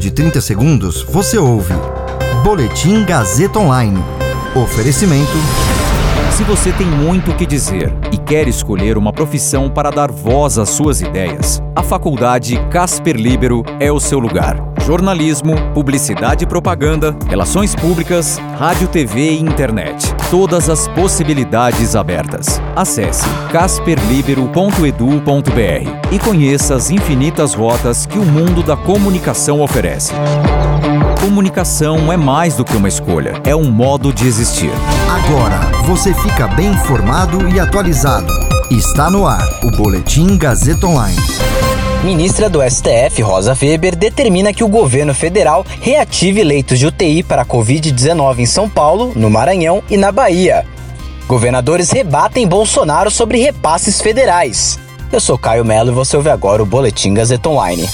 de 0.00 0.10
30 0.10 0.40
segundos, 0.40 1.02
você 1.02 1.36
ouve 1.36 1.74
Boletim 2.42 3.04
Gazeta 3.04 3.58
Online. 3.58 4.02
Oferecimento. 4.56 5.30
Se 6.32 6.42
você 6.42 6.72
tem 6.72 6.86
muito 6.86 7.30
o 7.30 7.36
que 7.36 7.44
dizer 7.44 7.92
e 8.10 8.16
quer 8.16 8.48
escolher 8.48 8.96
uma 8.96 9.12
profissão 9.12 9.68
para 9.68 9.90
dar 9.90 10.10
voz 10.10 10.58
às 10.58 10.70
suas 10.70 11.02
ideias, 11.02 11.62
a 11.76 11.82
Faculdade 11.82 12.58
Casper 12.70 13.14
Libero 13.14 13.62
é 13.78 13.92
o 13.92 14.00
seu 14.00 14.18
lugar 14.18 14.70
jornalismo, 14.80 15.54
publicidade 15.72 16.44
e 16.44 16.46
propaganda, 16.46 17.16
relações 17.28 17.74
públicas, 17.76 18.38
rádio, 18.58 18.88
TV 18.88 19.32
e 19.32 19.40
internet. 19.40 20.14
Todas 20.30 20.70
as 20.70 20.88
possibilidades 20.88 21.94
abertas. 21.94 22.60
Acesse 22.74 23.24
casperlibero.edu.br 23.52 25.99
e 26.10 26.18
conheça 26.18 26.74
as 26.74 26.90
infinitas 26.90 27.54
rotas 27.54 28.06
que 28.06 28.18
o 28.18 28.24
mundo 28.24 28.62
da 28.62 28.76
comunicação 28.76 29.60
oferece. 29.60 30.12
Comunicação 31.20 32.12
é 32.12 32.16
mais 32.16 32.56
do 32.56 32.64
que 32.64 32.76
uma 32.76 32.88
escolha, 32.88 33.40
é 33.44 33.54
um 33.54 33.70
modo 33.70 34.12
de 34.12 34.26
existir. 34.26 34.70
Agora 35.08 35.60
você 35.86 36.12
fica 36.14 36.48
bem 36.48 36.68
informado 36.68 37.48
e 37.48 37.60
atualizado. 37.60 38.32
Está 38.70 39.10
no 39.10 39.26
ar 39.26 39.46
o 39.62 39.70
Boletim 39.76 40.36
Gazeta 40.36 40.86
Online. 40.86 41.16
Ministra 42.02 42.48
do 42.48 42.60
STF, 42.62 43.20
Rosa 43.20 43.54
Weber, 43.60 43.94
determina 43.94 44.54
que 44.54 44.64
o 44.64 44.68
governo 44.68 45.12
federal 45.12 45.66
reative 45.82 46.42
leitos 46.42 46.78
de 46.78 46.86
UTI 46.86 47.22
para 47.22 47.42
a 47.42 47.46
Covid-19 47.46 48.38
em 48.38 48.46
São 48.46 48.70
Paulo, 48.70 49.12
no 49.14 49.28
Maranhão 49.28 49.82
e 49.90 49.98
na 49.98 50.10
Bahia. 50.10 50.64
Governadores 51.28 51.90
rebatem 51.90 52.48
Bolsonaro 52.48 53.10
sobre 53.10 53.38
repasses 53.38 54.00
federais. 54.00 54.78
Eu 55.12 55.18
sou 55.18 55.36
Caio 55.36 55.64
Melo 55.64 55.90
e 55.90 55.94
você 55.94 56.16
ouve 56.16 56.30
agora 56.30 56.62
o 56.62 56.66
Boletim 56.66 57.12
Gazeta 57.12 57.48
Online. 57.48 57.88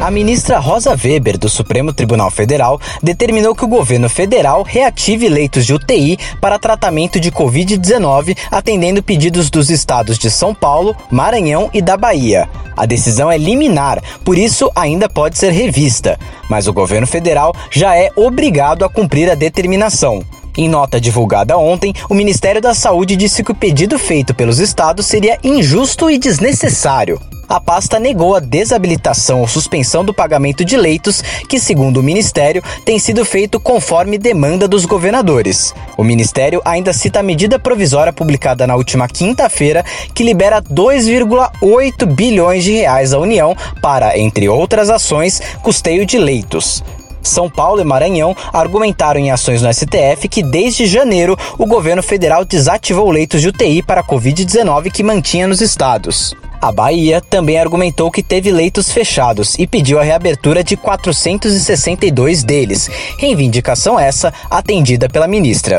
A 0.00 0.10
ministra 0.10 0.58
Rosa 0.58 0.96
Weber, 0.96 1.36
do 1.36 1.48
Supremo 1.48 1.92
Tribunal 1.92 2.30
Federal, 2.30 2.80
determinou 3.02 3.54
que 3.54 3.64
o 3.64 3.68
governo 3.68 4.08
federal 4.08 4.62
reative 4.62 5.28
leitos 5.28 5.66
de 5.66 5.74
UTI 5.74 6.18
para 6.40 6.58
tratamento 6.58 7.20
de 7.20 7.30
Covid-19, 7.30 8.34
atendendo 8.50 9.02
pedidos 9.02 9.50
dos 9.50 9.68
estados 9.68 10.18
de 10.18 10.30
São 10.30 10.54
Paulo, 10.54 10.96
Maranhão 11.10 11.68
e 11.74 11.82
da 11.82 11.98
Bahia. 11.98 12.48
A 12.74 12.86
decisão 12.86 13.30
é 13.30 13.36
liminar, 13.36 14.02
por 14.24 14.38
isso 14.38 14.70
ainda 14.74 15.10
pode 15.10 15.36
ser 15.36 15.50
revista, 15.50 16.18
mas 16.48 16.66
o 16.66 16.72
governo 16.72 17.06
federal 17.06 17.54
já 17.70 17.94
é 17.94 18.10
obrigado 18.16 18.86
a 18.86 18.88
cumprir 18.88 19.30
a 19.30 19.34
determinação. 19.34 20.22
Em 20.56 20.68
nota 20.68 21.00
divulgada 21.00 21.56
ontem, 21.58 21.92
o 22.08 22.14
Ministério 22.14 22.60
da 22.60 22.74
Saúde 22.74 23.16
disse 23.16 23.44
que 23.44 23.52
o 23.52 23.54
pedido 23.54 23.98
feito 23.98 24.34
pelos 24.34 24.58
estados 24.58 25.06
seria 25.06 25.38
injusto 25.42 26.10
e 26.10 26.18
desnecessário 26.18 27.20
a 27.48 27.60
pasta 27.60 28.00
negou 28.00 28.34
a 28.34 28.40
desabilitação 28.40 29.40
ou 29.40 29.48
suspensão 29.48 30.04
do 30.04 30.12
pagamento 30.12 30.64
de 30.64 30.76
leitos, 30.76 31.22
que, 31.48 31.60
segundo 31.60 31.98
o 31.98 32.02
Ministério, 32.02 32.62
tem 32.84 32.98
sido 32.98 33.24
feito 33.24 33.60
conforme 33.60 34.18
demanda 34.18 34.66
dos 34.66 34.84
governadores. 34.84 35.72
O 35.96 36.02
Ministério 36.02 36.60
ainda 36.64 36.92
cita 36.92 37.20
a 37.20 37.22
medida 37.22 37.58
provisória 37.58 38.12
publicada 38.12 38.66
na 38.66 38.74
última 38.74 39.06
quinta-feira, 39.06 39.84
que 40.12 40.24
libera 40.24 40.60
2,8 40.60 42.04
bilhões 42.06 42.64
de 42.64 42.72
reais 42.72 43.12
à 43.12 43.18
União 43.18 43.56
para, 43.80 44.18
entre 44.18 44.48
outras 44.48 44.90
ações, 44.90 45.40
custeio 45.62 46.04
de 46.04 46.18
leitos. 46.18 46.82
São 47.26 47.50
Paulo 47.50 47.80
e 47.80 47.84
Maranhão 47.84 48.36
argumentaram 48.52 49.20
em 49.20 49.30
ações 49.30 49.62
no 49.62 49.72
STF 49.72 50.28
que 50.28 50.42
desde 50.42 50.86
janeiro 50.86 51.36
o 51.58 51.66
governo 51.66 52.02
federal 52.02 52.44
desativou 52.44 53.10
leitos 53.10 53.40
de 53.40 53.48
UTI 53.48 53.82
para 53.82 54.00
a 54.00 54.04
Covid-19 54.04 54.90
que 54.90 55.02
mantinha 55.02 55.46
nos 55.46 55.60
estados. 55.60 56.34
A 56.60 56.72
Bahia 56.72 57.20
também 57.20 57.58
argumentou 57.58 58.10
que 58.10 58.22
teve 58.22 58.50
leitos 58.50 58.90
fechados 58.90 59.58
e 59.58 59.66
pediu 59.66 59.98
a 59.98 60.02
reabertura 60.02 60.64
de 60.64 60.76
462 60.76 62.42
deles, 62.42 62.88
reivindicação 63.18 63.98
essa 64.00 64.32
atendida 64.50 65.08
pela 65.08 65.28
ministra. 65.28 65.76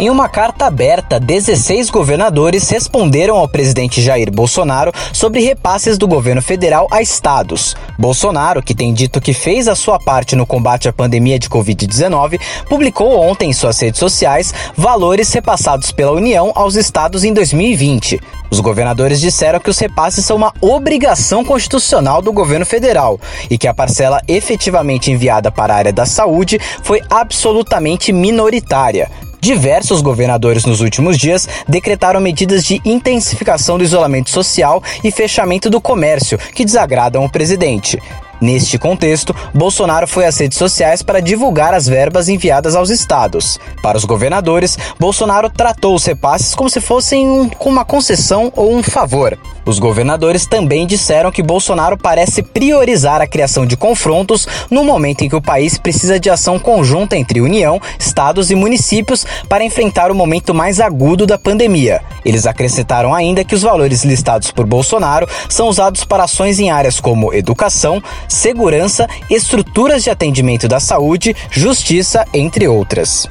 Em 0.00 0.08
uma 0.08 0.30
carta 0.30 0.64
aberta, 0.64 1.20
16 1.20 1.90
governadores 1.90 2.70
responderam 2.70 3.36
ao 3.36 3.46
presidente 3.46 4.00
Jair 4.00 4.32
Bolsonaro 4.32 4.90
sobre 5.12 5.42
repasses 5.42 5.98
do 5.98 6.08
governo 6.08 6.40
federal 6.40 6.86
a 6.90 7.02
estados. 7.02 7.76
Bolsonaro, 7.98 8.62
que 8.62 8.74
tem 8.74 8.94
dito 8.94 9.20
que 9.20 9.34
fez 9.34 9.68
a 9.68 9.74
sua 9.74 9.98
parte 9.98 10.34
no 10.34 10.46
combate 10.46 10.88
à 10.88 10.92
pandemia 10.92 11.38
de 11.38 11.50
Covid-19, 11.50 12.40
publicou 12.66 13.14
ontem 13.20 13.50
em 13.50 13.52
suas 13.52 13.78
redes 13.78 14.00
sociais 14.00 14.54
valores 14.74 15.30
repassados 15.34 15.92
pela 15.92 16.12
União 16.12 16.50
aos 16.54 16.76
estados 16.76 17.22
em 17.22 17.34
2020. 17.34 18.18
Os 18.50 18.60
governadores 18.60 19.20
disseram 19.20 19.60
que 19.60 19.68
os 19.68 19.78
repasses 19.78 20.24
são 20.24 20.38
uma 20.38 20.54
obrigação 20.62 21.44
constitucional 21.44 22.22
do 22.22 22.32
governo 22.32 22.64
federal 22.64 23.20
e 23.50 23.58
que 23.58 23.68
a 23.68 23.74
parcela 23.74 24.22
efetivamente 24.26 25.10
enviada 25.10 25.52
para 25.52 25.74
a 25.74 25.76
área 25.76 25.92
da 25.92 26.06
saúde 26.06 26.58
foi 26.82 27.02
absolutamente 27.10 28.14
minoritária. 28.14 29.10
Diversos 29.40 30.02
governadores 30.02 30.66
nos 30.66 30.82
últimos 30.82 31.16
dias 31.16 31.48
decretaram 31.66 32.20
medidas 32.20 32.62
de 32.62 32.80
intensificação 32.84 33.78
do 33.78 33.84
isolamento 33.84 34.28
social 34.28 34.82
e 35.02 35.10
fechamento 35.10 35.70
do 35.70 35.80
comércio 35.80 36.38
que 36.54 36.64
desagradam 36.64 37.24
o 37.24 37.30
presidente. 37.30 37.98
Neste 38.40 38.78
contexto, 38.78 39.36
Bolsonaro 39.52 40.06
foi 40.06 40.24
às 40.24 40.38
redes 40.38 40.56
sociais 40.56 41.02
para 41.02 41.20
divulgar 41.20 41.74
as 41.74 41.86
verbas 41.86 42.28
enviadas 42.28 42.74
aos 42.74 42.88
estados. 42.88 43.58
Para 43.82 43.98
os 43.98 44.04
governadores, 44.06 44.78
Bolsonaro 44.98 45.50
tratou 45.50 45.94
os 45.94 46.06
repasses 46.06 46.54
como 46.54 46.70
se 46.70 46.80
fossem 46.80 47.28
um, 47.28 47.50
uma 47.60 47.84
concessão 47.84 48.50
ou 48.56 48.74
um 48.74 48.82
favor. 48.82 49.38
Os 49.70 49.78
governadores 49.78 50.46
também 50.46 50.84
disseram 50.84 51.30
que 51.30 51.44
Bolsonaro 51.44 51.96
parece 51.96 52.42
priorizar 52.42 53.20
a 53.20 53.26
criação 53.26 53.64
de 53.64 53.76
confrontos 53.76 54.48
no 54.68 54.82
momento 54.82 55.22
em 55.22 55.28
que 55.28 55.36
o 55.36 55.40
país 55.40 55.78
precisa 55.78 56.18
de 56.18 56.28
ação 56.28 56.58
conjunta 56.58 57.16
entre 57.16 57.40
União, 57.40 57.80
estados 57.96 58.50
e 58.50 58.56
municípios 58.56 59.24
para 59.48 59.62
enfrentar 59.62 60.10
o 60.10 60.14
momento 60.14 60.52
mais 60.52 60.80
agudo 60.80 61.24
da 61.24 61.38
pandemia. 61.38 62.02
Eles 62.24 62.46
acrescentaram 62.46 63.14
ainda 63.14 63.44
que 63.44 63.54
os 63.54 63.62
valores 63.62 64.02
listados 64.02 64.50
por 64.50 64.66
Bolsonaro 64.66 65.28
são 65.48 65.68
usados 65.68 66.02
para 66.02 66.24
ações 66.24 66.58
em 66.58 66.68
áreas 66.72 66.98
como 66.98 67.32
educação, 67.32 68.02
segurança, 68.26 69.06
estruturas 69.30 70.02
de 70.02 70.10
atendimento 70.10 70.66
da 70.66 70.80
saúde, 70.80 71.32
justiça, 71.48 72.24
entre 72.34 72.66
outras. 72.66 73.30